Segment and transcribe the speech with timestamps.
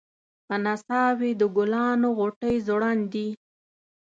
[0.47, 3.27] په نڅا وې د ګلانو غوټۍ ځونډي